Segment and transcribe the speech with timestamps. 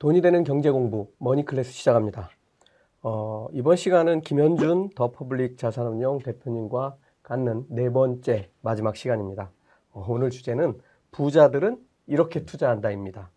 [0.00, 2.30] 돈이 되는 경제 공부 머니 클래스 시작합니다.
[3.02, 9.50] 어, 이번 시간은 김현준 더 퍼블릭 자산운용 대표님과 갖는 네 번째 마지막 시간입니다.
[9.92, 13.30] 어, 오늘 주제는 부자들은 이렇게 투자한다입니다.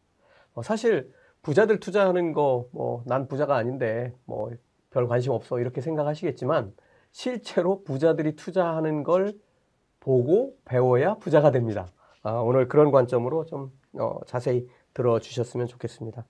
[0.54, 4.50] 어, 사실 부자들 투자하는 거 뭐 난 부자가 아닌데 뭐
[4.90, 6.73] 별 관심 없어 이렇게 생각하시겠지만
[7.12, 9.34] 실제로 부자들이 투자하는 걸
[10.00, 11.88] 보고 배워야 부자가 됩니다.
[12.22, 13.70] 아, 오늘 그런 관점으로 좀
[14.00, 16.23] 어, 자세히 들어주셨으면 좋겠습니다.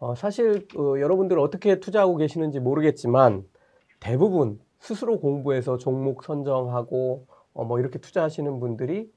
[0.00, 3.44] 어, 사실 어, 여러분들 어떻게 투자하고 계시는지 모르겠지만
[4.00, 9.12] 대부분 스스로 공부해서 종목 선정하고 어, 뭐 이렇게 투자하시는 분들이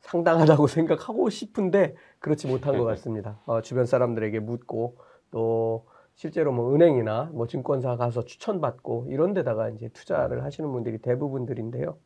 [0.00, 3.40] 상당하다고 생각하고 싶은데 그렇지 못한 것 같습니다.
[3.44, 4.98] 어, 주변 사람들에게 묻고
[5.32, 11.98] 또 실제로 뭐 은행이나 뭐 증권사 가서 추천받고 이런 데다가 이제 투자를 하시는 분들이 대부분들인데요.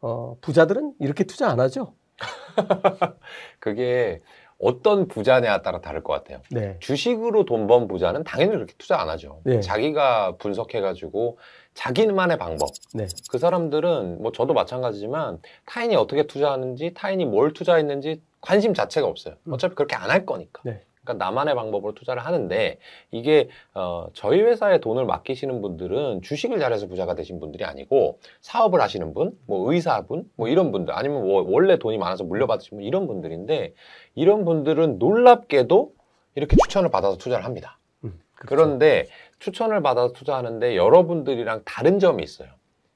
[0.00, 1.94] 어, 부자들은 이렇게 투자 안 하죠?
[3.60, 4.20] 그게
[4.62, 6.40] 어떤 부자냐에 따라 다를 것 같아요.
[6.50, 6.76] 네.
[6.80, 9.40] 주식으로 돈 번 부자는 당연히 그렇게 투자 안 하죠.
[9.44, 9.60] 네.
[9.60, 11.38] 자기가 분석해가지고
[11.74, 12.68] 자기만의 방법.
[12.94, 13.06] 네.
[13.30, 19.34] 그 사람들은 뭐 저도 마찬가지지만 타인이 어떻게 투자하는지 타인이 뭘 투자했는지 관심 자체가 없어요.
[19.46, 19.52] 음.
[19.54, 20.62] 어차피 그렇게 안 할 거니까.
[20.64, 20.80] 네.
[21.10, 22.78] 그러니까 나만의 방법으로 투자를 하는데
[23.10, 29.12] 이게 어, 저희 회사에 돈을 맡기시는 분들은 주식을 잘해서 부자가 되신 분들이 아니고 사업을 하시는
[29.12, 33.74] 분, 뭐 의사분, 뭐 이런 분들 아니면 뭐 원래 돈이 많아서 물려받으신 분 이런 분들인데
[34.14, 35.92] 이런 분들은 놀랍게도
[36.36, 37.78] 이렇게 추천을 받아서 투자를 합니다.
[38.04, 38.48] 음, 그렇죠.
[38.48, 39.06] 그런데
[39.38, 42.48] 추천을 받아서 투자하는데 여러분들이랑 다른 점이 있어요.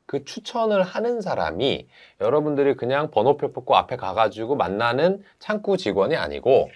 [0.06, 1.88] 그 추천을 하는 사람이
[2.20, 6.70] 여러분들이 그냥 번호표 뽑고 앞에 가가지고 만나는 창구 직원이 아니고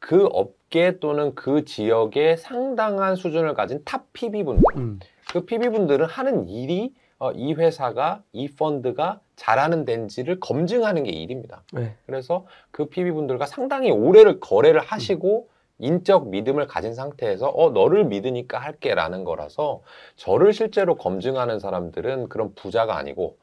[0.00, 4.64] 그 업계 또는 그 지역의 상당한 수준을 가진 top PB분들.
[4.76, 4.98] 음,
[5.30, 11.62] 그 PB분들은 하는 일이 어, 이 회사가, 이 펀드가 잘하는 데인지를 검증하는 게 일입니다.
[11.72, 11.94] 네.
[12.06, 19.24] 그래서 그 PB분들과 상당히 오래를 거래를 하시고 인적 믿음을 가진 상태에서 어 너를 믿으니까 할게라는
[19.24, 19.82] 거라서
[20.16, 23.36] 저를 실제로 검증하는 사람들은 그런 부자가 아니고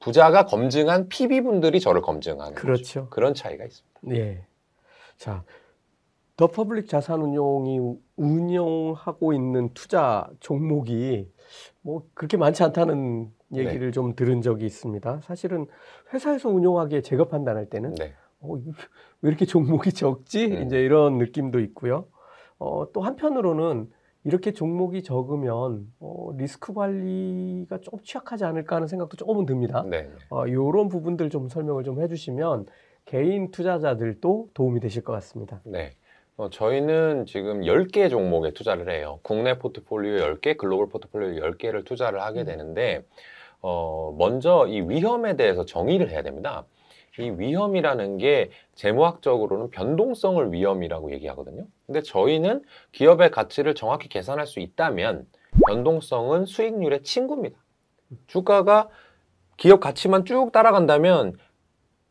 [0.00, 2.54] 부자가 검증한 PB분들이 저를 검증하는.
[2.54, 3.08] 그렇죠.
[3.10, 4.16] 그런 차이가 있습니다.
[4.16, 4.44] 예.
[5.18, 5.44] 자,
[6.36, 7.78] 더 퍼블릭 자산운용이
[8.16, 11.30] 운영하고 있는 투자 종목이
[11.82, 15.20] 뭐 그렇게 많지 않다는 얘기를 좀 들은 적이 있습니다.
[15.22, 15.66] 사실은
[16.12, 18.14] 회사에서 운용하기에 제가 판단할 때는 네.
[18.40, 20.46] 어, 왜 이렇게 종목이 적지?
[20.46, 20.62] 음.
[20.62, 22.06] 이제 이런 느낌도 있고요.
[22.58, 23.90] 어, 또 한편으로는
[24.24, 29.84] 이렇게 종목이 적으면 어, 리스크 관리가 좀 취약하지 않을까 하는 생각도 조금은 듭니다.
[29.88, 30.10] 네.
[30.30, 32.66] 어, 이런 부분들 좀 설명을 좀 해주시면
[33.04, 35.60] 개인 투자자들도 도움이 되실 것 같습니다.
[35.64, 35.92] 네.
[36.36, 39.20] 어, 저희는 지금 10개 종목에 투자를 해요.
[39.22, 43.04] 국내 포트폴리오 10개, 글로벌 포트폴리오 10개를 투자를 하게 되는데,
[43.60, 46.64] 어, 먼저 이 위험에 대해서 정의를 해야 됩니다.
[47.20, 51.66] 이 위험이라는 게 재무학적으로는 변동성을 위험이라고 얘기하거든요.
[51.86, 55.28] 근데 저희는 기업의 가치를 정확히 계산할 수 있다면
[55.68, 57.56] 변동성은 수익률의 친구입니다.
[58.26, 58.88] 주가가
[59.56, 61.38] 기업 가치만 쭉 따라간다면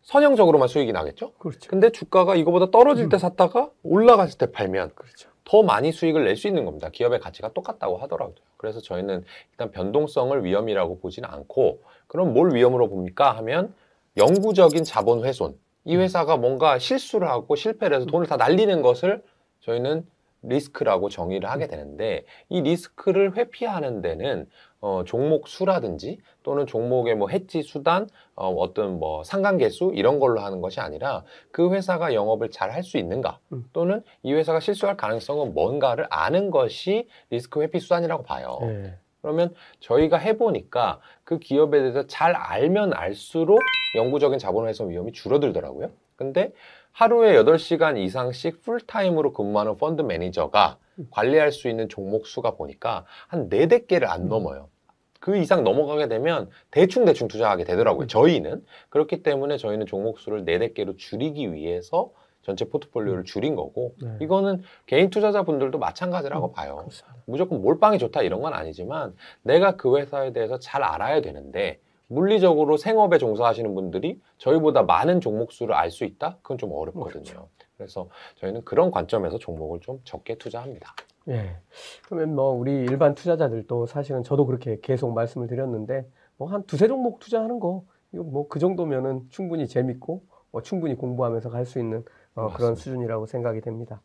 [0.03, 1.31] 선형적으로만 수익이 나겠죠?
[1.39, 1.69] 그렇죠.
[1.69, 3.19] 근데 주가가 이거보다 떨어질 때 음.
[3.19, 5.29] 샀다가 올라갔을 때 팔면 그렇죠.
[5.45, 6.89] 더 많이 수익을 낼 수 있는 겁니다.
[6.89, 8.35] 기업의 가치가 똑같다고 하더라고요.
[8.57, 13.31] 그래서 저희는 일단 변동성을 위험이라고 보지는 않고 그럼 뭘 위험으로 봅니까?
[13.37, 13.73] 하면
[14.17, 15.57] 영구적인 자본 훼손.
[15.85, 19.21] 이 회사가 뭔가 실수를 하고 실패를 해서 돈을 다 날리는 것을
[19.61, 20.05] 저희는
[20.43, 24.47] 리스크라고 정의를 하게 되는데 이 리스크를 회피하는 데는
[24.85, 28.05] 어, 종목 수라든지 또는 종목의 뭐 해지 수단
[28.35, 32.83] 어, 어떤 뭐 상관계 수 이런 걸로 하는 것이 아니라 그 회사가 영업을 잘 할
[32.83, 33.63] 수 있는가 음.
[33.71, 38.59] 또는 이 회사가 실수할 가능성은 뭔가를 아는 것이 리스크 회피 수단이라고 봐요.
[38.63, 38.95] 예.
[39.21, 43.59] 그러면 저희가 해보니까 그 기업에 대해서 잘 알면 알수록
[43.95, 45.91] 영구적인 자본훼손 위험이 줄어들더라고요.
[46.17, 46.51] 근데
[46.91, 50.77] 하루에 8시간 이상씩 풀타임으로 근무하는 펀드 매니저가
[51.11, 54.67] 관리할 수 있는 종목 수가 보니까 한 4, 4개를 안 넘어요.
[55.23, 58.07] 그 이상 넘어가게 되면 대충대충 투자하게 되더라고요.
[58.07, 58.65] 저희는.
[58.89, 62.11] 그렇기 때문에 저희는 종목 수를 4, 4개로 줄이기 위해서
[62.41, 64.17] 전체 포트폴리오를 줄인 거고 네.
[64.19, 66.75] 이거는 개인 투자자분들도 마찬가지라고 봐요.
[66.75, 67.15] 그렇습니다.
[67.25, 73.17] 무조건 몰빵이 좋다 이런 건 아니지만 내가 그 회사에 대해서 잘 알아야 되는데 물리적으로 생업에
[73.17, 76.35] 종사하시는 분들이 저희보다 많은 종목 수를 알 수 있다?
[76.41, 77.23] 그건 좀 어렵거든요.
[77.23, 77.47] 그렇죠.
[77.77, 78.09] 그래서
[78.41, 80.93] 저희는 그런 관점에서 종목을 좀 적게 투자합니다.
[81.29, 81.55] 예.
[82.05, 86.05] 그러면 뭐 우리 일반 투자자들도 사실은 저도 그렇게 계속 말씀을 드렸는데
[86.37, 87.83] 뭐 한 두세 종목 투자하는 거
[88.13, 91.99] 이거 뭐 그 정도면은 충분히 재밌고 뭐 충분히 공부하면서 갈 수 있는
[92.35, 92.75] 어, 그런 맞습니다.
[92.75, 94.01] 수준이라고 생각이 됩니다.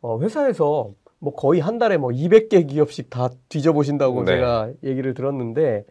[0.00, 4.36] 어, 회사에서 뭐 거의 한 달에 뭐 200개 기업씩 다 뒤져보신다고 네.
[4.36, 5.84] 제가 얘기를 들었는데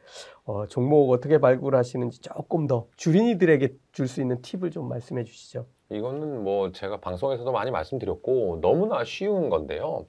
[0.46, 5.66] 어, 종목 어떻게 발굴하시는지 조금 더 주린이들에게 줄 수 있는 팁을 좀 말씀해 주시죠.
[5.92, 10.06] 이거는 뭐 제가 방송에서도 많이 말씀드렸고 너무나 쉬운 건데요.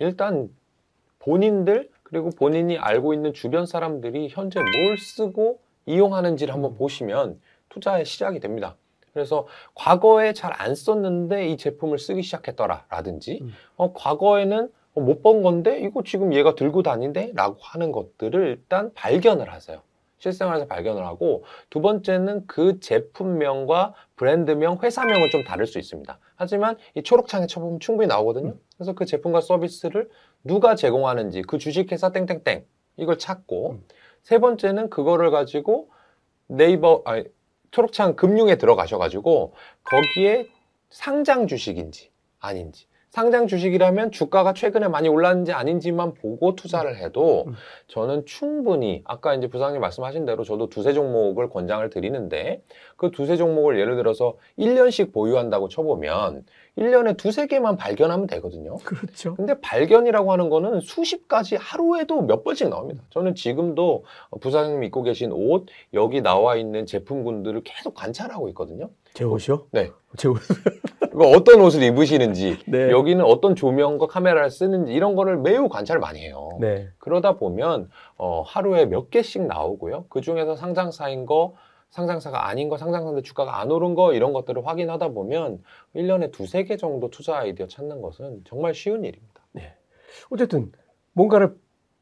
[0.00, 0.48] 일단
[1.18, 8.40] 본인들 그리고 본인이 알고 있는 주변 사람들이 현재 뭘 쓰고 이용하는지를 한번 보시면 투자의 시작이
[8.40, 8.76] 됩니다.
[9.12, 13.52] 그래서 과거에 잘 안 썼는데 이 제품을 쓰기 시작했더라라든지 음.
[13.76, 17.32] 어, 과거에는 어, 못본 건데 이거 지금 얘가 들고 다닌대?
[17.34, 19.80] 라고 하는 것들을 일단 발견을 하세요.
[20.22, 26.16] 실생활에서 발견을 하고 두 번째는 그 제품명과 브랜드명, 회사명은 좀 다를 수 있습니다.
[26.36, 28.54] 하지만 이 초록창에 쳐보면 충분히 나오거든요.
[28.76, 30.08] 그래서 그 제품과 서비스를
[30.44, 32.64] 누가 제공하는지 그 주식회사 땡땡땡
[32.98, 33.84] 이걸 찾고 음.
[34.22, 35.90] 세 번째는 그거를 가지고
[36.46, 37.24] 네이버 아니
[37.72, 40.48] 초록창 금융에 들어가셔가지고 거기에
[40.90, 47.54] 상장 주식인지 아닌지 상장 주식이라면 주가가 최근에 많이 올랐는지 아닌지만 보고 투자를 해도 음.
[47.88, 52.62] 저는 충분히 아까 이제 부장님 말씀하신 대로 저도 두세 종목을 권장을 드리는데
[52.96, 56.46] 그 두세 종목을 예를 들어서 1년씩 보유한다고 쳐보면
[56.78, 58.76] 1년에 두세 개만 발견하면 되거든요.
[58.78, 59.34] 그렇죠.
[59.34, 63.02] 근데 발견이라고 하는 거는 수십 가지 하루에도 몇 번씩 나옵니다.
[63.10, 64.04] 저는 지금도
[64.40, 68.88] 부사장님 입고 계신 옷, 여기 나와 있는 제품군들을 계속 관찰하고 있거든요.
[69.12, 69.66] 제 옷이요?
[69.72, 69.90] 네.
[70.16, 70.38] 제 옷.
[71.00, 72.90] 그거 어떤 옷을 입으시는지, 네.
[72.90, 76.56] 여기는 어떤 조명과 카메라를 쓰는지 이런 거를 매우 관찰을 많이 해요.
[76.58, 76.88] 네.
[76.98, 80.06] 그러다 보면 어, 하루에 몇 개씩 나오고요.
[80.08, 81.54] 그 중에서 상장사인 거,
[81.92, 85.62] 상장사가 아닌 거, 상장사인데 주가가 안 오른 거 이런 것들을 확인하다 보면
[85.94, 89.42] 1년에 두세 개 정도 투자 아이디어 찾는 것은 정말 쉬운 일입니다.
[90.30, 90.72] 어쨌든
[91.12, 91.54] 뭔가를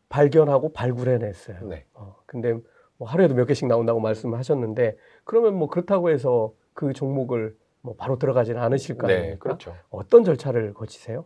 [0.08, 1.66] 발견하고 발굴해냈어요.
[1.68, 1.84] 네.
[1.94, 2.54] 어, 근데
[2.96, 8.60] 뭐 하루에도 몇 개씩 나온다고 말씀하셨는데 그러면 뭐 그렇다고 해서 그 종목을 뭐 바로 들어가지는
[8.60, 9.32] 않으실 거 아닙니까?
[9.32, 9.74] 네, 그렇죠.
[9.90, 11.24] 어떤 절차를 거치세요?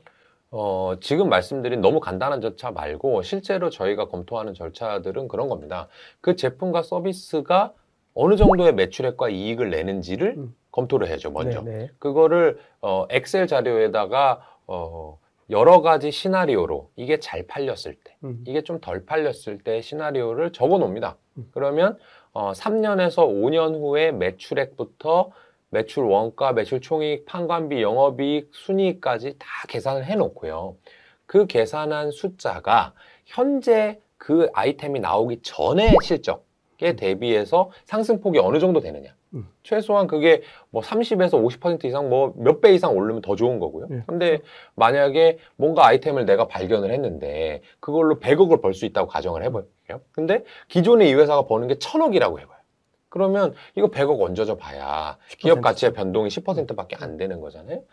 [0.51, 5.89] 어, 지금 말씀드린 너무 간단한 절차 말고 실제로 저희가 검토하는 절차들은 그런 겁니다.
[6.21, 7.75] 그 제품과 서비스가
[8.15, 10.55] 어느 정도의 매출액과 이익을 내는지를 음.
[10.71, 11.63] 검토를 해야죠, 먼저.
[11.63, 11.91] 네, 네.
[11.99, 15.19] 그거를 어, 엑셀 자료에다가 어,
[15.51, 18.43] 여러 가지 시나리오로 이게 잘 팔렸을 때, 음.
[18.47, 21.17] 이게 좀 덜 팔렸을 때 시나리오를 적어 놓습니다.
[21.37, 21.49] 음.
[21.53, 21.99] 그러면
[22.33, 25.31] 어, 3년에서 5년 후에 매출액부터
[25.71, 30.77] 매출 원가, 매출 총이익, 판관비, 영업이익, 순이익까지 다 계산을 해 놓고요.
[31.27, 32.95] 그 계산한 숫자가
[33.27, 36.44] 현재 그 아이템이 나오기 전의 실적
[36.83, 39.11] 에 대비해서 상승폭이 어느 정도 되느냐.
[39.35, 39.49] 음.
[39.63, 43.87] 최소한 그게 뭐 30에서 50% 이상 뭐 몇 배 이상 오르면 더 좋은 거고요.
[43.91, 44.41] 예, 근데
[44.75, 50.01] 만약에 뭔가 아이템을 내가 발견을 했는데 그걸로 100억을 벌 수 있다고 가정을 해볼게요.
[50.13, 52.54] 근데 기존에 이 회사가 버는 게 1000억이라고 해봐요.
[53.15, 55.63] 그러면 이거 100억 얹어져 봐야 기업 10%.
[55.63, 57.85] 가치의 변동이 10%밖에 안 되는 거잖아요.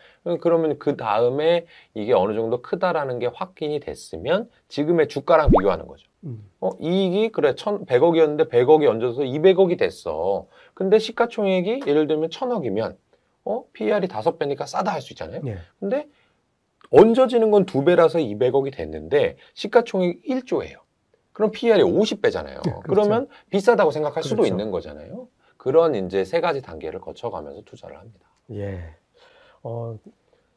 [0.41, 6.07] 그러면 그 다음에 이게 어느 정도 크다라는 게 확인이 됐으면 지금의 주가랑 비교하는 거죠.
[6.23, 6.43] 음.
[6.59, 10.47] 어, 이익이 그래 1,100억이었는데 100억이 얹어서 200억이 됐어.
[10.73, 12.95] 근데 시가총액이 예를 들면 1,000억이면
[13.45, 15.41] 어, PER이 5배니까 싸다 할 수 있잖아요.
[15.43, 15.57] 네.
[15.79, 16.07] 근데
[16.89, 20.77] 얹어지는 건 2배라서 200억이 됐는데 시가총액 1조예요.
[21.33, 22.61] 그럼 PER이 50배잖아요.
[22.61, 22.81] 그렇죠.
[22.83, 24.53] 그러면 비싸다고 생각할 수도 그렇죠.
[24.53, 25.27] 있는 거잖아요.
[25.57, 28.27] 그런 이제 세 가지 단계를 거쳐가면서 투자를 합니다.
[28.51, 28.95] 예.
[29.63, 29.97] 어,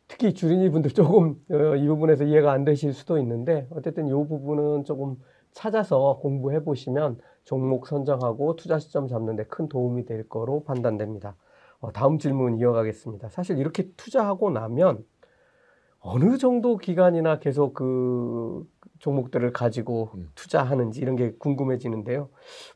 [0.09, 4.85] 특히 주린이 분들 조금 어, 이 부분에서 이해가 안 되실 수도 있는데 어쨌든 이 부분은
[4.85, 5.17] 조금
[5.53, 11.37] 찾아서 공부해 보시면 종목 선정하고 투자 시점 잡는 데 큰 도움이 될 거로 판단됩니다.
[11.81, 13.29] 어, 다음 질문 이어가겠습니다.
[13.29, 15.05] 사실 이렇게 투자하고 나면
[16.01, 18.67] 어느 정도 기간이나 계속 그
[19.05, 20.31] 종목들을 가지고 음.
[20.35, 22.31] 투자하는지 이런 게 궁금해지는데요.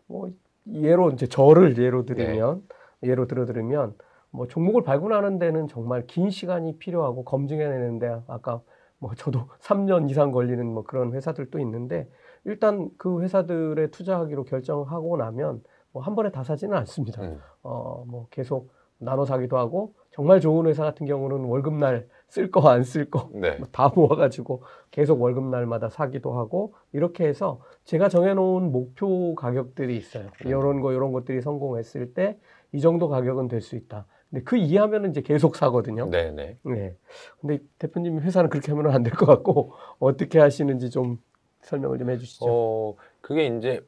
[0.06, 0.30] 뭐
[0.70, 2.62] 예로 이제 저를 예로 들으면
[3.02, 3.94] 예로 들어 들으면
[4.30, 8.60] 뭐 종목을 발굴하는 데는 정말 긴 시간이 필요하고 검증해내는데 아까
[8.98, 12.06] 뭐 저도 3년 이상 걸리는 뭐 그런 회사들도 있는데
[12.44, 17.22] 일단 그 회사들에 투자하기로 결정하고 나면 뭐 한 번에 다 사지는 않습니다.
[17.22, 17.40] 음.
[17.62, 22.82] 어, 뭐 계속 나눠 사기도 하고 정말 좋은 회사 같은 경우는 월급날 쓸 거 안
[22.84, 23.58] 쓸거 네.
[23.72, 30.24] 다 모아가지고 계속 월급날마다 사기도 하고 이렇게 해서 제가 정해놓은 목표 가격들이 있어요.
[30.44, 30.48] 음.
[30.48, 32.38] 이런 거 이런 것들이 성공했을 때
[32.72, 34.04] 이 정도 가격은 될 수 있다.
[34.28, 36.10] 근데 그 이하면은 이제 계속 사거든요.
[36.10, 36.58] 네, 네.
[36.64, 36.94] 네.
[37.40, 41.16] 근데 대표님 회사는 그렇게 하면 안 될 것 같고 어떻게 하시는지 좀
[41.62, 42.44] 설명을 좀 해주시죠.
[42.46, 43.80] 어, 그게 이제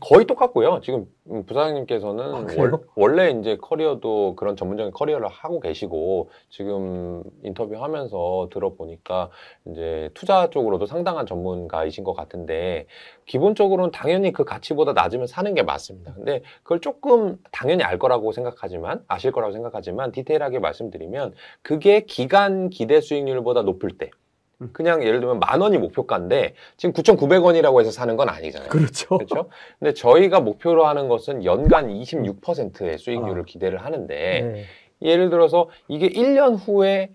[0.00, 0.80] 거의 똑같고요.
[0.82, 2.72] 지금 음, 부사장님께서는 아, 월?
[2.96, 9.30] 원래 이제 커리어도 그런 전문적인 커리어를 하고 계시고 지금 인터뷰하면서 들어보니까
[9.66, 12.86] 이제 투자 쪽으로도 상당한 전문가이신 것 같은데
[13.26, 16.14] 기본적으로는 당연히 그 가치보다 낮으면 사는 게 맞습니다.
[16.14, 23.00] 근데 그걸 조금 당연히 알 거라고 생각하지만 아실 거라고 생각하지만 디테일하게 말씀드리면 그게 기간 기대
[23.00, 24.19] 수익률보다 높을 때 음.
[24.72, 28.68] 그냥 예를 들면 만 원이 목표가인데 지금 9,900원이라고 해서 사는 건 아니잖아요.
[28.68, 29.18] 그렇죠.
[29.18, 29.48] 그렇죠?
[29.78, 33.44] 근데 저희가 목표로 하는 것은 연간 26%의 수익률을 아.
[33.46, 34.64] 기대를 하는데 네.
[35.02, 37.10] 예를 들어서 이게 1년 후에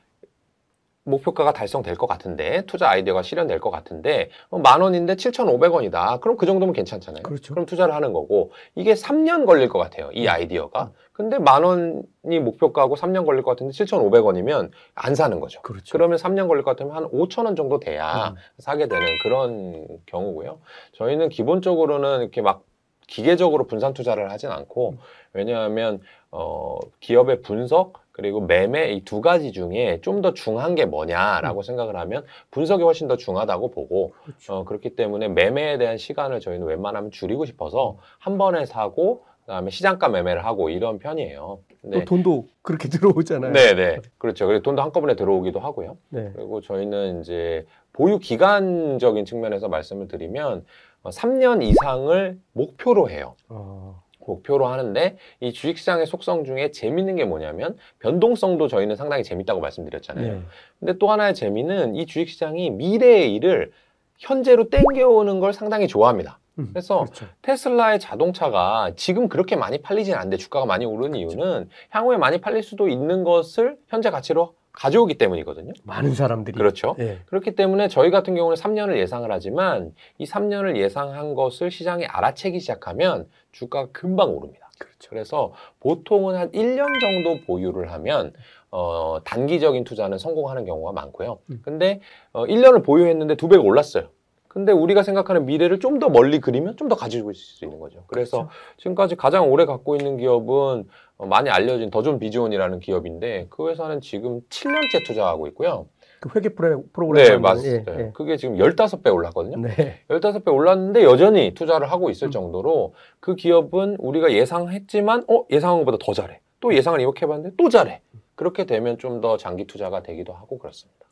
[1.05, 6.19] 목표가가 달성될 것 같은데 투자 아이디어가 실현될 것 같은데 어, 만 원인데 7,500원이다.
[6.19, 7.23] 그럼 그 정도면 괜찮잖아요.
[7.23, 7.53] 그렇죠.
[7.53, 10.09] 럼 투자를 하는 거고 이게 3년 걸릴 것 같아요.
[10.13, 10.91] 이 아이디어가.
[11.13, 15.61] 근데 만 원이 목표가고 3년 걸릴 것 같은데 7,500원이면 안 사는 거죠.
[15.61, 15.91] 그렇죠.
[15.91, 18.35] 그러면 3년 걸릴 것 같으면 한 5천 원 정도 돼야 음.
[18.57, 20.59] 사게 되는 그런 경우고요.
[20.93, 22.63] 저희는 기본적으로는 이렇게 막
[23.07, 24.97] 기계적으로 분산 투자를 하진 않고 음.
[25.33, 31.61] 왜냐하면 어 기업의 분석 그리고 매매 이 두 가지 중에 좀 더 중한 게 뭐냐라고
[31.61, 34.53] 생각을 하면 분석이 훨씬 더 중하다고 보고 그렇죠.
[34.53, 40.07] 어 그렇기 때문에 매매에 대한 시간을 저희는 웬만하면 줄이고 싶어서 한 번에 사고 그다음에 시장가
[40.09, 41.59] 매매를 하고 이런 편이에요.
[41.91, 43.51] 또 돈도 그렇게 들어오잖아요.
[43.51, 43.97] 네, 네.
[44.17, 44.47] 그렇죠.
[44.47, 45.97] 그리고 돈도 한꺼번에 들어오기도 하고요.
[46.09, 46.31] 네.
[46.35, 50.65] 그리고 저희는 이제 보유 기간적인 측면에서 말씀을 드리면
[51.03, 53.35] 어, 3년 이상을 목표로 해요.
[53.49, 60.33] 어, 목표로 하는데 이 주식시장의 속성 중에 재밌는 게 뭐냐면 변동성도 저희는 상당히 재밌다고 말씀드렸잖아요.
[60.33, 60.41] 네.
[60.79, 63.71] 근데 또 하나의 재미는 이 주식시장이 미래의 일을
[64.17, 66.39] 현재로 땡겨오는 걸 상당히 좋아합니다.
[66.59, 67.25] 음, 그래서 그렇죠.
[67.41, 72.87] 테슬라의 자동차가 지금 그렇게 많이 팔리진 않는데 주가가 많이 오르는 이유는 향후에 많이 팔릴 수도
[72.87, 75.73] 있는 것을 현재 가치로 가져오기 때문이거든요.
[75.83, 76.95] 많은 사람들이 그렇죠.
[76.99, 77.19] 예.
[77.25, 83.27] 그렇기 때문에 저희 같은 경우는 3년을 예상을 하지만 이 3년을 예상한 것을 시장이 알아채기 시작하면
[83.51, 84.69] 주가가 금방 오릅니다.
[84.77, 85.09] 그렇죠.
[85.09, 88.33] 그래서 보통은 한 1년 정도 보유를 하면
[88.71, 91.39] 어, 단기적인 투자는 성공하는 경우가 많고요.
[91.49, 91.61] 음.
[91.63, 92.01] 근데
[92.33, 94.09] 어, 1년을 보유했는데 두 배가 올랐어요.
[94.55, 98.03] 근데 우리가 생각하는 미래를 좀 더 멀리 그리면 좀 더 가지고 있을 수 있는 거죠.
[98.07, 98.51] 그래서 그렇죠.
[98.77, 104.41] 지금까지 가장 오래 갖고 있는 기업은 어, 많이 알려진 더존 비즈온이라는 기업인데 그 회사는 지금
[104.49, 105.87] 7년째 투자하고 있고요.
[106.21, 107.95] 그 회계 프로- 프로그램 네, 맞습니다.
[107.95, 108.11] 예, 예.
[108.13, 109.57] 그게 지금 15배 올랐거든요.
[109.57, 109.99] 네.
[110.09, 112.31] 15배 올랐는데 여전히 투자를 하고 있을 음.
[112.31, 116.39] 정도로 그 기업은 우리가 예상했지만 어 예상한 것보다 더 잘해.
[116.61, 118.01] 또 예상을 이렇게 해봤는데 또 잘해.
[118.35, 121.05] 그렇게 되면 좀 더 장기 투자가 되기도 하고 그렇습니다.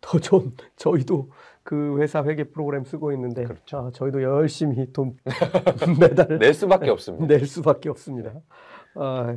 [0.00, 1.28] 더좀 저희도
[1.68, 3.76] 그 회사 회계 프로그램 쓰고 있는데 그렇죠.
[3.76, 5.18] 아, 저희도 열심히 돈
[6.00, 7.26] 매달 낼 수밖에 없습니다.
[7.26, 8.32] 낼 수밖에 없습니다.
[8.94, 9.36] 아유.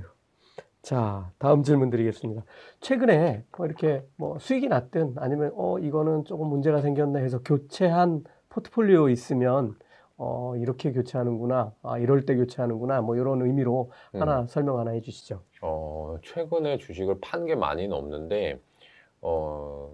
[0.81, 2.43] 자, 다음 질문 드리겠습니다.
[2.79, 9.09] 최근에 뭐 이렇게 뭐 수익이 났든 아니면 어 이거는 조금 문제가 생겼네 해서 교체한 포트폴리오
[9.09, 9.75] 있으면
[10.15, 11.73] 어 이렇게 교체하는구나.
[11.83, 13.01] 아 이럴 때 교체하는구나.
[13.01, 14.21] 뭐 이런 의미로 음.
[14.21, 15.41] 하나 설명 하나 해 주시죠.
[15.61, 18.57] 어, 최근에 주식을 판 게 많이는 없는데
[19.19, 19.91] 어,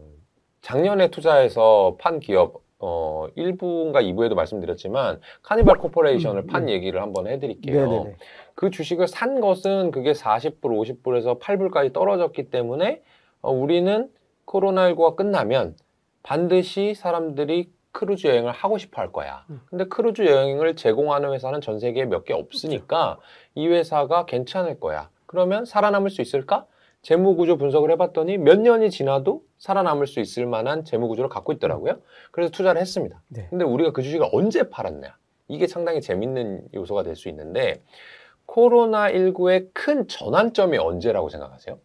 [0.62, 6.74] 작년에 투자해서 판 기업 어, 1부인가 2부에도 말씀드렸지만 Carnival Corporation을 음, 판 네.
[6.74, 7.90] 얘기를 한번 해드릴게요.
[7.90, 8.16] 네네네.
[8.54, 13.02] 그 주식을 산 것은 그게 40불, 50불에서 8불까지 떨어졌기 때문에
[13.42, 14.10] 어, 우리는
[14.46, 15.76] 코로나19가 끝나면
[16.24, 19.44] 반드시 사람들이 크루즈 여행을 하고 싶어 할 거야.
[19.50, 19.60] 음.
[19.70, 23.18] 근데 크루즈 여행을 제공하는 회사는 전 세계에 몇 개 없으니까
[23.56, 25.10] 이 회사가 괜찮을 거야.
[25.26, 26.66] 그러면 살아남을 수 있을까?
[27.02, 32.00] 재무구조 분석을 해봤더니 몇 년이 지나도 살아남을 수 있을 만한 재무구조를 갖고 있더라고요.
[32.32, 33.22] 그래서 투자를 했습니다.
[33.30, 33.48] 네.
[33.50, 35.16] 근데 우리가 그 주식을 언제 팔았냐?
[35.48, 37.82] 이게 상당히 재밌는 요소가 될 수 있는데
[38.48, 41.80] 코로나19의 큰 전환점이 언제라고 생각하세요?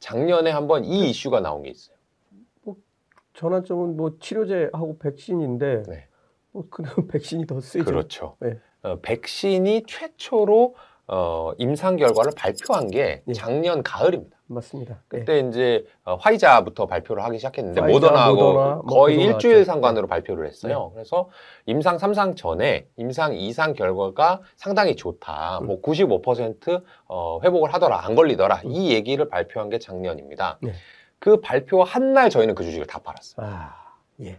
[0.00, 1.96] 작년에 한번 이 이슈가 나온 게 있어요.
[3.34, 6.06] 전환점은 뭐 치료제하고 백신인데 네.
[6.52, 7.84] 뭐 그냥 백신이 더 세죠.
[7.84, 8.36] 그렇죠.
[8.40, 8.58] 네.
[8.82, 10.74] 어, 백신이 최초로
[11.08, 13.32] 어, 임상 결과를 발표한 게 예.
[13.32, 14.37] 작년 가을입니다.
[14.48, 14.94] 맞습니다.
[15.10, 15.18] 네.
[15.20, 19.70] 그때 이제 어, 화이자부터 발표를 하기 시작했는데 화이자, 모더나하고 모더나, 뭐 거의 그거 일주일 나왔죠.
[19.70, 20.90] 상관으로 발표를 했어요.
[20.94, 21.28] 그래서
[21.66, 25.58] 임상 3상 전에 임상 2상 결과가 상당히 좋다.
[25.60, 25.68] 음.
[25.82, 28.04] 뭐95% 어, 회복을 하더라.
[28.04, 28.62] 안 걸리더라.
[28.64, 28.70] 음.
[28.70, 30.58] 이 얘기를 발표한 게 작년입니다.
[30.62, 30.72] 네.
[31.18, 33.46] 그 발표 한 날 저희는 그 주식을 다 팔았어요.
[33.46, 33.74] 아,
[34.22, 34.38] 예.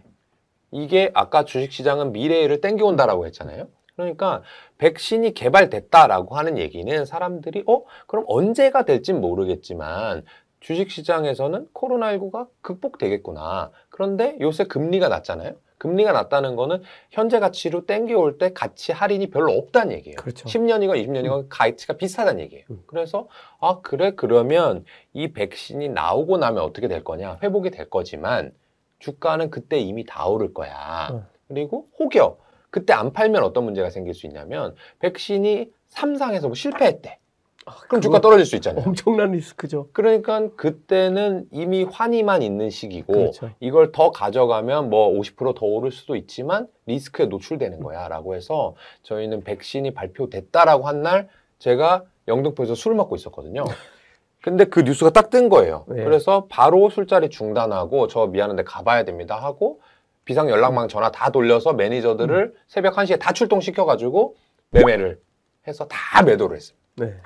[0.72, 3.68] 이게 아까 주식시장은 미래를 땡겨온다라고 했잖아요.
[3.96, 4.42] 그러니까
[4.78, 10.24] 백신이 개발됐다라고 하는 얘기는 사람들이 어 그럼 언제가 될진 모르겠지만
[10.60, 13.70] 주식시장에서는 코로나19가 극복되겠구나.
[13.88, 15.54] 그런데 요새 금리가 낮잖아요.
[15.78, 20.16] 금리가 낮다는 거는 현재 가치로 땡겨올 때 가치 할인이 별로 없다는 얘기예요.
[20.16, 20.46] 그렇죠.
[20.46, 22.66] 10년이건 20년이건 가치가 비슷하다는 얘기예요.
[22.70, 22.82] 음.
[22.86, 23.28] 그래서
[23.60, 28.52] 아 그래 그러면 이 백신이 나오고 나면 어떻게 될 거냐 회복이 될 거지만
[28.98, 31.08] 주가는 그때 이미 다 오를 거야.
[31.12, 31.26] 어.
[31.48, 32.36] 그리고 혹여
[32.70, 37.18] 그때 안 팔면 어떤 문제가 생길 수 있냐면 백신이 3상에서 뭐 실패했대.
[37.66, 38.84] 아, 그럼 주가 떨어질 수 있잖아요.
[38.86, 39.88] 엄청난 리스크죠.
[39.92, 43.50] 그러니까 그때는 이미 환희만 있는 시기고 그렇죠.
[43.60, 50.86] 이걸 더 가져가면 뭐 50%더 오를 수도 있지만 리스크에 노출되는 거야라고 해서 저희는 백신이 발표됐다라고
[50.86, 53.64] 한 날 제가 영등포에서 술 먹고 있었거든요.
[54.42, 55.84] 근데 그 뉴스가 딱 뜬 거예요.
[55.88, 56.02] 네.
[56.02, 59.80] 그래서 바로 술자리 중단하고 저 미안한데 가봐야 됩니다 하고
[60.30, 64.36] 비상 연락망 전화 다 돌려서 매니저들을 새벽 1시에 다 출동시켜가지고
[64.70, 65.20] 매매를
[65.66, 66.78] 해서 다 매도를 했어요.
[66.94, 67.16] 네.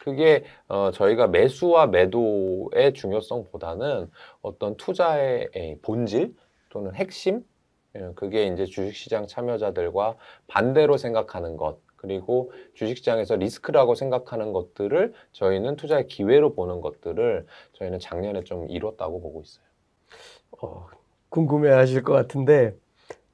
[0.00, 4.10] 그게 어, 저희가 매수와 매도의 중요성보다는
[4.40, 6.34] 어떤 투자의 에, 본질
[6.70, 7.44] 또는 핵심
[7.94, 16.06] 예, 그게 이제 주식시장 참여자들과 반대로 생각하는 것 그리고 주식시장에서 리스크라고 생각하는 것들을 저희는 투자의
[16.06, 19.66] 기회로 보는 것들을 저희는 작년에 좀 이뤘다고 보고 있어요.
[20.62, 20.86] 어,
[21.28, 22.74] 궁금해 하실 것 같은데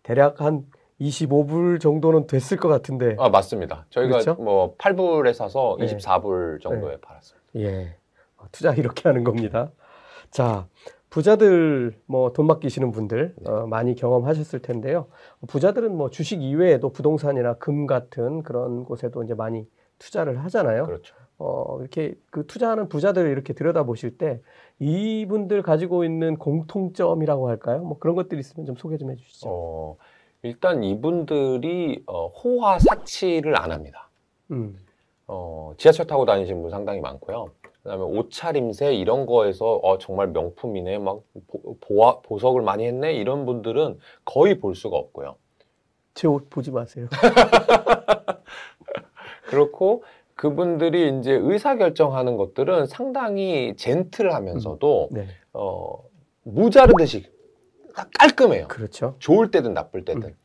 [0.02, 0.64] 대략 한
[1.00, 3.16] 25불 정도는 됐을 것 같은데.
[3.18, 3.86] 아 맞습니다.
[3.90, 4.34] 저희가 그렇죠?
[4.40, 5.86] 뭐 8불에 사서 네.
[5.86, 7.42] 24불 정도에 팔았습니다.
[7.56, 7.96] 예.
[8.36, 9.70] 어, 투자 이렇게 하는 겁니다.
[10.30, 10.66] 자,
[11.10, 13.50] 부자들 뭐 돈 맡기시는 분들 네.
[13.50, 15.08] 어, 많이 경험하셨을 텐데요.
[15.48, 19.66] 부자들은 뭐 주식 이외에도 부동산이나 금 같은 그런 곳에도 이제 많이
[19.98, 20.86] 투자를 하잖아요.
[20.86, 21.14] 그렇죠.
[21.44, 24.40] 어, 이렇게 그 투자하는 부자들을 이렇게 들여다 보실 때
[24.78, 27.82] 이분들 가지고 있는 공통점이라고 할까요?
[27.82, 29.48] 뭐 그런 것들이 있으면 좀 소개 좀 해주시죠.
[29.50, 29.96] 어,
[30.42, 34.08] 일단 이분들이 어, 호화 사치를 안 합니다.
[34.52, 34.78] 음,
[35.26, 37.48] 어, 지하철 타고 다니시는 분 상당히 많고요.
[37.82, 43.98] 그다음에 옷차림새 이런 거에서 어, 정말 명품이네, 막 보, 보아, 보석을 많이 했네 이런 분들은
[44.24, 45.34] 거의 볼 수가 없고요.
[46.14, 47.08] 제 옷 보지 마세요.
[49.48, 50.04] 그렇고
[50.42, 56.02] 그분들이 이제 의사 결정하는 것들은 상당히 젠틀하면서도 네, 어,
[56.42, 57.30] 무자르듯이
[58.18, 58.66] 깔끔해요.
[58.66, 59.14] 그렇죠.
[59.20, 60.30] 좋을 때든 나쁠 때든.
[60.30, 60.36] 음.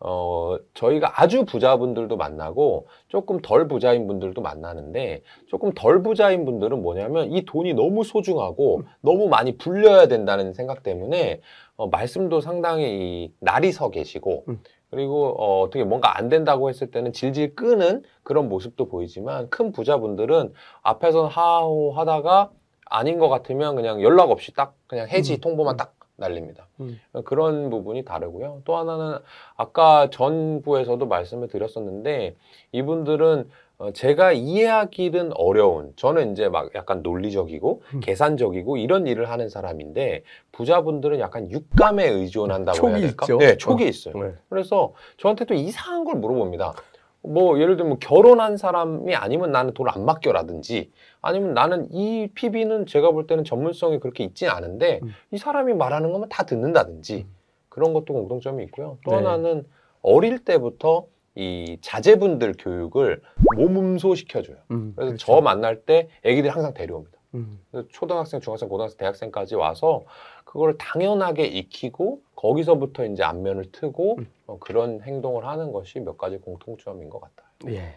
[0.00, 7.32] 어, 저희가 아주 부자분들도 만나고 조금 덜 부자인 분들도 만나는데 조금 덜 부자인 분들은 뭐냐면
[7.32, 11.40] 이 돈이 너무 소중하고 너무 많이 불려야 된다는 생각 때문에
[11.76, 12.84] 어, 말씀도 상당히
[13.24, 14.60] 이 날이 서 계시고 음.
[14.90, 20.52] 그리고 어, 어떻게 뭔가 안 된다고 했을 때는 질질 끄는 그런 모습도 보이지만 큰 부자분들은
[20.82, 22.50] 앞에서 하호 하다가
[22.86, 25.40] 아닌 것 같으면 그냥 연락 없이 딱 그냥 해지 음.
[25.40, 25.76] 통보만 음.
[25.76, 26.66] 딱 날립니다.
[26.80, 26.98] 음.
[27.24, 28.62] 그런 부분이 다르고요.
[28.64, 29.18] 또 하나는
[29.56, 32.36] 아까 전부에서도 말씀을 드렸었는데
[32.72, 38.00] 이분들은 어, 제가 이해하기는 어려운 저는 이제 막 약간 논리적이고 음.
[38.00, 43.24] 계산적이고 이런 일을 하는 사람인데 부자분들은 약간 육감에 의존한다고 촉이 해야 될까?
[43.24, 43.36] 있죠.
[43.36, 43.86] 네, 촉이 어.
[43.86, 44.14] 있어요.
[44.14, 44.32] 네.
[44.48, 46.72] 그래서 저한테 또 이상한 걸 물어봅니다.
[47.20, 53.10] 뭐 예를 들면 결혼한 사람이 아니면 나는 돈을 안 맡겨라든지 아니면 나는 이 PB는 제가
[53.10, 55.12] 볼 때는 전문성이 그렇게 있지 않은데 음.
[55.32, 57.34] 이 사람이 말하는 것만 다 듣는다든지 음.
[57.68, 58.96] 그런 것도 공통점이 있고요.
[59.04, 59.16] 또 네.
[59.16, 59.66] 하나는
[60.00, 63.20] 어릴 때부터 이 자제분들 교육을
[63.56, 64.56] 몸음소 시켜줘요.
[64.70, 65.26] 음, 그래서 그렇죠.
[65.26, 67.16] 저 만날 때 애기들 항상 데려옵니다.
[67.34, 70.04] 음, 초등학생, 중학생, 고등학생, 대학생까지 와서
[70.44, 74.26] 그걸 당연하게 익히고 거기서부터 이제 안면을 트고 음.
[74.46, 77.76] 어, 그런 행동을 하는 것이 몇 가지 공통점인 것 같아요.
[77.76, 77.94] 예.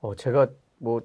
[0.00, 1.02] 어, 제가 뭐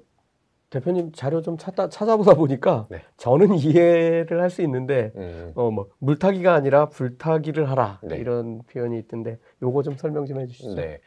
[0.70, 3.02] 대표님 자료 좀 찾다 찾아보다 보니까 네.
[3.16, 5.52] 저는 이해를 할 수 있는데 음.
[5.54, 8.16] 어뭐 물타기가 아니라 불타기를 하라 네.
[8.16, 10.74] 이런 표현이 있던데 요거 좀 설명 좀 해주시죠.
[10.74, 11.00] 네.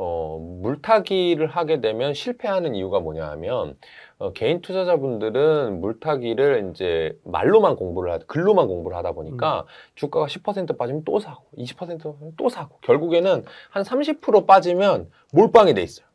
[0.00, 3.76] 어, 물타기를 하게 되면 실패하는 이유가 뭐냐 하면,
[4.18, 9.64] 어, 개인 투자자분들은 물타기를 이제 말로만 공부를 하다, 글로만 공부를 하다 보니까
[9.96, 15.82] 주가가 10% 빠지면 또 사고, 20% 빠지면 또 사고, 결국에는 한 30% 빠지면 몰빵이 돼
[15.82, 16.06] 있어요.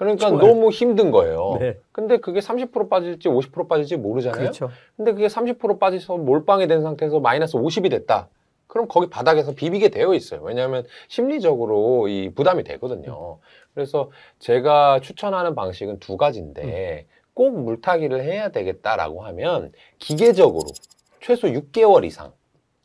[0.00, 0.46] 그러니까 좋아요.
[0.46, 1.58] 너무 힘든 거예요.
[1.60, 1.76] 네.
[1.92, 4.40] 근데 그게 30% 빠질지 50% 빠질지 모르잖아요.
[4.40, 4.70] 그렇죠.
[4.96, 8.30] 근데 그게 30% 빠져서 몰빵이 된 상태에서 마이너스 50이 됐다.
[8.66, 10.40] 그럼 거기 바닥에서 비비게 되어 있어요.
[10.42, 13.40] 왜냐하면 심리적으로 이 부담이 되거든요.
[13.74, 20.64] 그래서 제가 추천하는 방식은 두 가지인데 꼭 물타기를 해야 되겠다라고 하면 기계적으로
[21.20, 22.32] 최소 6개월 이상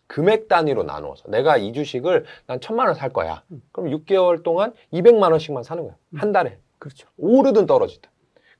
[0.07, 3.43] 금액 단위로 나누어서 내가 이 주식을 난 천만 원 살 거야.
[3.71, 5.95] 그럼 6개월 동안 200만 원씩만 사는 거야.
[6.15, 6.57] 한 달에.
[6.85, 7.07] 그렇죠.
[7.17, 8.11] 오르든 떨어지든.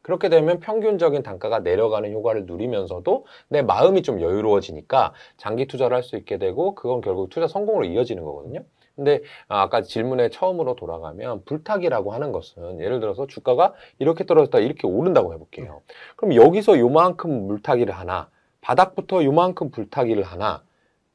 [0.02, 6.16] 그렇게 되면 평균적인 단가가 내려가는 효과를 누리면서도 내 마음이 좀 여유로워지니까 장기 투자를 할 수
[6.16, 8.64] 있게 되고 그건 결국 투자 성공으로 이어지는 거거든요.
[8.96, 14.88] 근데 아, 아까 질문에 처음으로 돌아가면 불타기라고 하는 것은 예를 들어서 주가가 이렇게 떨어졌다 이렇게
[14.88, 15.82] 오른다고 해볼게요.
[16.16, 18.30] 그럼 여기서 요만큼 물타기를 하나
[18.62, 20.64] 바닥부터 요만큼 불타기를 하나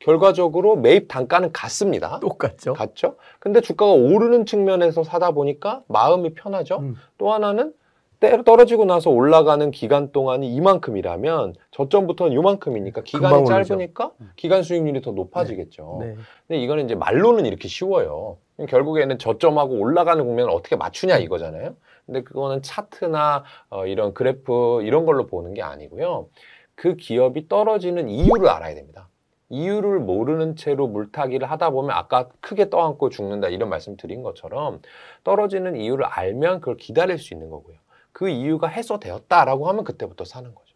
[0.01, 2.19] 결과적으로 매입 단가는 같습니다.
[2.21, 2.73] 똑같죠.
[2.73, 3.17] 같죠?
[3.39, 6.79] 근데 주가가 오르는 측면에서 사다 보니까 마음이 편하죠?
[6.79, 6.97] 음.
[7.19, 7.73] 또 하나는
[8.19, 13.47] 때로 떨어지고 나서 올라가는 기간 동안이 이만큼이라면 저점부터는 요만큼이니까 기간이.
[13.47, 15.99] 짧으니까 기간 수익률이 더 높아지겠죠.
[16.01, 16.17] 네.
[16.47, 18.37] 근데 이거는 이제 말로는 이렇게 쉬워요.
[18.69, 21.75] 결국에는 저점하고 올라가는 국면을 어떻게 맞추냐 이거잖아요.
[22.05, 26.29] 근데 그거는 차트나 어, 이런 그래프 이런 걸로 보는 게 아니고요.
[26.75, 29.09] 그 기업이 떨어지는 이유를 알아야 됩니다.
[29.51, 34.81] 이유를 모르는 채로 물타기를 하다 보면 아까 크게 떠안고 죽는다 이런 말씀 드린 것처럼
[35.25, 37.77] 떨어지는 이유를 알면 그걸 기다릴 수 있는 거고요.
[38.13, 40.75] 그 이유가 해소되었다라고 하면 그때부터 사는 거죠.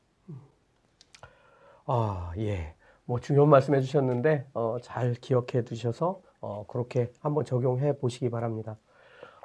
[1.87, 2.75] 아, 예.
[3.05, 8.79] 뭐 중요한 말씀 해주셨는데, 어, 잘 기억해 두셔서, 어, 그렇게 한번 적용해 보시기 바랍니다.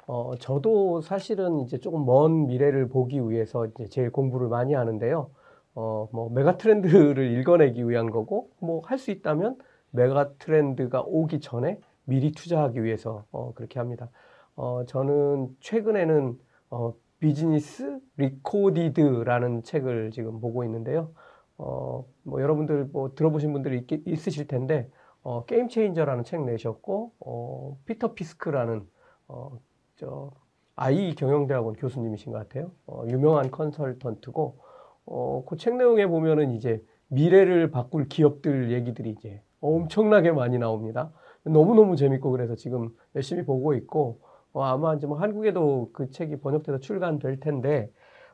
[0.06, 5.30] 어, 저도 사실은 이제 조금 먼 미래를 보기 위해서 이제 제일 공부를 많이 하는데요.
[5.74, 9.58] 어, 뭐 메가 트렌드를 읽어내기 위한 거고, 뭐 할 수 있다면
[9.90, 14.10] 메가 트렌드가 오기 전에 미리 투자하기 위해서 어, 그렇게 합니다.
[14.56, 16.38] 어, 저는 최근에는
[16.70, 21.12] 어, 비즈니스 리코디드라는 책을 지금 보고 있는데요.
[21.58, 24.90] 어, 뭐 여러분들 뭐 들어보신 분들이 있, 있으실 텐데,
[25.22, 28.88] 어, 게임 체인저라는 책 내셨고, 어, 피터 피스크라는,
[29.28, 29.58] 어,
[29.96, 30.30] 저,
[30.76, 32.72] 아이 경영대학원 교수님이신 것 같아요.
[32.86, 34.58] 어, 유명한 컨설턴트고,
[35.06, 41.10] 어, 그 책 내용에 보면은 이제 미래를 바꿀 기업들 얘기들이 이제 엄청나게 많이 나옵니다.
[41.44, 44.20] 너무너무 재밌고 그래서 지금 열심히 보고 있고,
[44.52, 47.90] 어, 아마 이제 뭐 한국에도 그 책이 번역돼서 출간될 텐데,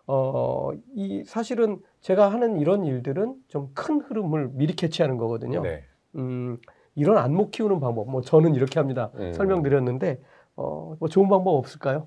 [0.06, 5.62] 어, 이 사실은 제가 하는 이런 일들은 좀 큰 흐름을 미리 캐치하는 거거든요.
[5.62, 5.82] 네.
[6.16, 6.56] 음,
[6.94, 9.10] 이런 안목 키우는 방법, 뭐 저는 이렇게 합니다.
[9.16, 9.32] 음.
[9.32, 10.20] 설명드렸는데,
[10.56, 12.06] 어, 뭐 좋은 방법 없을까요?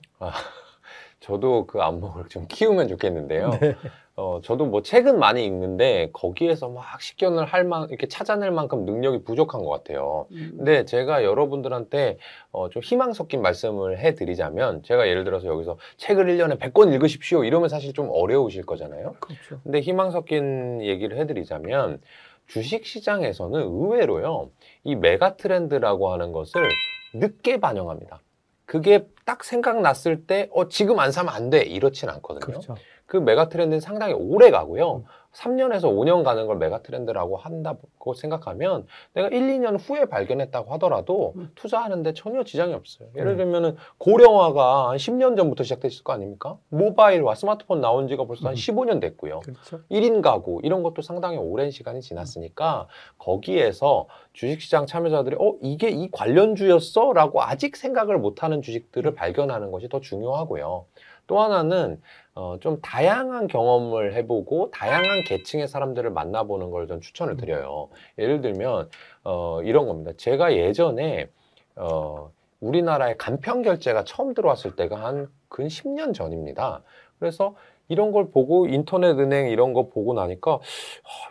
[1.20, 3.50] 저도 그 안목을 좀 키우면 좋겠는데요.
[3.60, 3.76] 네.
[4.16, 9.24] 어, 저도 뭐 책은 많이 읽는데 거기에서 막 식견을 할 만, 이렇게 찾아낼 만큼 능력이
[9.24, 10.28] 부족한 것 같아요.
[10.32, 12.18] 음, 근데 제가 여러분들한테
[12.52, 17.70] 어, 좀 희망 섞인 말씀을 해드리자면 제가 예를 들어서 여기서 책을 1년에 100권 읽으십시오 이러면
[17.70, 19.16] 사실 좀 어려우실 거잖아요.
[19.22, 19.62] 그렇죠.
[19.64, 22.02] 근데 희망 섞인 얘기를 해드리자면
[22.48, 24.50] 주식 시장에서는 의외로요
[24.84, 26.68] 이 메가 트렌드라고 하는 것을
[27.14, 28.20] 늦게 반영합니다.
[28.66, 32.40] 그게 딱 생각났을 때 어, 지금 안 사면 안 돼 이렇진 않거든요.
[32.48, 32.76] 그렇죠.
[33.10, 34.98] 그 메가 트렌드는 상당히 오래 가고요.
[34.98, 35.04] 음.
[35.34, 41.52] 3년에서 5년 가는 걸 메가 트렌드라고 한다고 생각하면 내가 1, 2년 후에 발견했다고 하더라도 음.
[41.56, 43.10] 투자하는데 전혀 지장이 없어요.
[43.16, 43.38] 예를 음.
[43.38, 46.60] 들면은 고령화가 한 10년 전부터 시작됐을 거 아닙니까?
[46.70, 48.56] 모바일과 스마트폰 나온 지가 벌써 한 음.
[48.56, 49.40] 15년 됐고요.
[49.40, 49.82] 그렇죠.
[49.90, 57.14] 1인 가구 이런 것도 상당히 오랜 시간이 지났으니까 거기에서 주식시장 참여자들이 어 이게 이 관련주였어?
[57.14, 60.86] 라고 아직 생각을 못하는 주식들을 발견하는 것이 더 중요하고요.
[61.30, 62.02] 또 하나는
[62.40, 67.90] 어, 좀 다양한 경험을 해보고 다양한 계층의 사람들을 만나보는 걸 좀 추천을 드려요.
[68.18, 68.90] 예를 들면
[69.26, 70.12] 어, 이런 겁니다.
[70.16, 71.28] 제가 예전에
[71.76, 76.84] 어, 우리나라에 간편 결제가 처음 들어왔을 때가 한 근 10년 전입니다.
[77.20, 77.56] 그래서
[77.88, 80.60] 이런 걸 보고 인터넷 은행 이런 거 보고 나니까 아,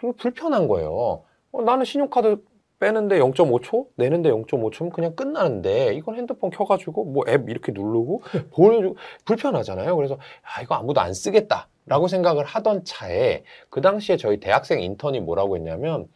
[0.03, 1.23] 이거 불편한 거예요.
[1.53, 2.42] 어, 나는 신용카드
[2.81, 8.23] 빼는데 0.5초, 내는데 0.5초면 그냥 끝나는데 이건 핸드폰 켜가지고 뭐 앱 이렇게 누르고
[8.55, 9.97] 보여주고 불편하잖아요.
[9.97, 15.21] 그래서 아 이거 아무도 안 쓰겠다 라고 생각을 하던 차에 그 당시에 저희 대학생 인턴이
[15.21, 16.07] 뭐라고 했냐면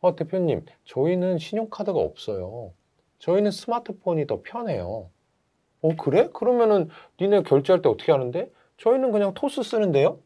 [0.00, 2.72] 어 대표님 저희는 신용카드가 없어요.
[3.18, 5.08] 저희는 스마트폰이 더 편해요.
[5.80, 6.28] 어 그래?
[6.32, 6.88] 그러면은
[7.20, 8.50] 니네 결제할 때 어떻게 하는데?
[8.78, 10.18] 저희는 그냥 토스 쓰는데요.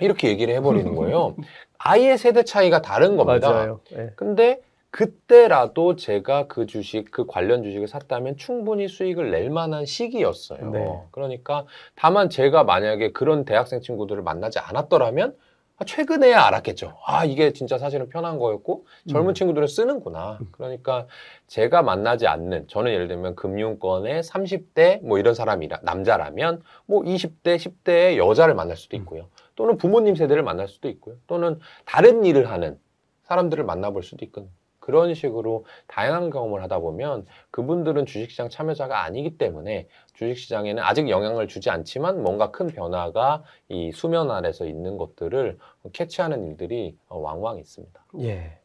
[0.00, 1.36] 이렇게 얘기를 해버리는 거예요.
[1.78, 3.50] 아예 세대 차이가 다른 겁니다.
[3.50, 3.80] 맞아요.
[3.92, 4.10] 예.
[4.16, 10.70] 근데 그때라도 제가 그 주식, 그 관련 주식을 샀다면 충분히 수익을 낼 만한 시기였어요.
[10.70, 11.02] 네.
[11.10, 15.36] 그러니까 다만 제가 만약에 그런 대학생 친구들을 만나지 않았더라면
[15.80, 16.96] 아, 최근에야 알았겠죠.
[17.06, 19.34] 아, 이게 진짜 사실은 편한 거였고 젊은 음.
[19.34, 20.40] 친구들은 쓰는구나.
[20.50, 21.06] 그러니까
[21.46, 28.16] 제가 만나지 않는 저는 예를 들면 금융권의 30대 뭐 이런 사람이라 남자라면 뭐 20대, 10대의
[28.16, 29.02] 여자를 만날 수도 음.
[29.02, 29.28] 있고요.
[29.58, 31.16] 또는 부모님 세대를 만날 수도 있고요.
[31.26, 32.78] 또는 다른 일을 하는
[33.24, 34.52] 사람들을 만나볼 수도 있거든요.
[34.78, 41.70] 그런 식으로 다양한 경험을 하다 보면 그분들은 주식시장 참여자가 아니기 때문에 주식시장에는 아직 영향을 주지
[41.70, 45.58] 않지만 뭔가 큰 변화가 이 수면 아래서 있는 것들을
[45.92, 48.00] 캐치하는 일들이 어, 왕왕 있습니다.
[48.20, 48.60] 예.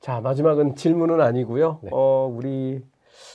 [0.00, 1.80] 자, 마지막은 질문은 아니고요.
[1.82, 1.90] 네.
[1.92, 2.82] 어, 우리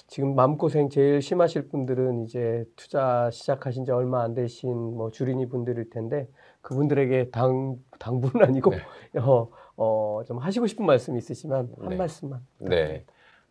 [0.08, 5.90] 지금 마음고생 제일 심하실 분들은 이제 투자 시작하신 지 얼마 안 되신 뭐 주린이 분들일
[5.90, 6.28] 텐데
[6.68, 8.82] 그분들에게 당, 당분은 아니고 네.
[9.24, 11.96] 어, 어, 좀 하시고 싶은 말씀 있으시면 한 네.
[11.96, 12.46] 말씀만.
[12.58, 13.06] 네.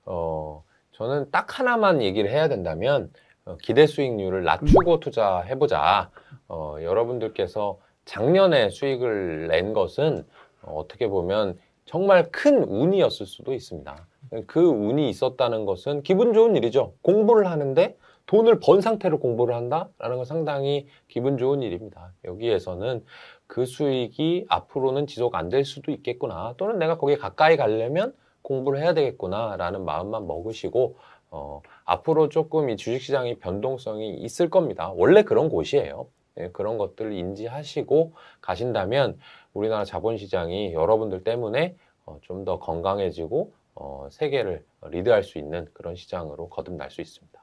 [0.04, 3.10] 어, 저는 딱 하나만 얘기를 해야 된다면
[3.46, 6.10] 어, 기대 수익률을 낮추고 투자해보자.
[6.48, 10.26] 어, 여러분들께서 작년에 수익을 낸 것은
[10.60, 14.06] 어, 어떻게 보면 정말 큰 운이었을 수도 있습니다.
[14.46, 16.92] 그 운이 있었다는 것은 기분 좋은 일이죠.
[17.00, 22.12] 공부를 하는데 돈을 번 상태로 공부를 한다라는 건 상당히 기분 좋은 일입니다.
[22.24, 23.04] 여기에서는
[23.46, 26.54] 그 수익이 앞으로는 지속 안 될 수도 있겠구나.
[26.56, 30.96] 또는 내가 거기에 가까이 가려면 공부를 해야 되겠구나라는 마음만 먹으시고
[31.30, 34.92] 어, 앞으로 조금 이 주식시장이 변동성이 있을 겁니다.
[34.96, 36.06] 원래 그런 곳이에요.
[36.38, 39.18] 예, 그런 것들을 인지하시고 가신다면
[39.54, 46.48] 우리나라 자본시장이 여러분들 때문에 어, 좀 더 건강해지고 어, 세계를 리드할 수 있는 그런 시장으로
[46.48, 47.40] 거듭날 수 있습니다.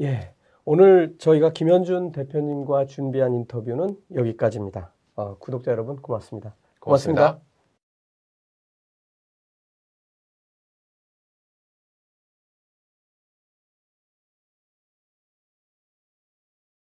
[0.00, 0.34] 예.
[0.64, 4.92] 오늘 저희가 김현준 대표님과 준비한 인터뷰는 여기까지입니다.
[5.14, 6.54] 어, 구독자 여러분 고맙습니다.
[6.80, 7.22] 고맙습니다.
[7.22, 7.53] 고맙습니다.